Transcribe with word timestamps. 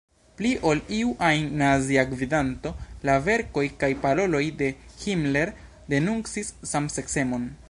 Pli 0.37 0.51
ol 0.69 0.79
iu 0.99 1.09
ajn 1.27 1.43
Nazia 1.59 2.05
gvidanto, 2.15 2.71
la 3.09 3.19
verkoj 3.27 3.67
kaj 3.85 3.91
paroloj 4.07 4.43
de 4.63 4.71
Himmler 5.05 5.57
denuncis 5.95 6.55
samseksemon. 6.75 7.51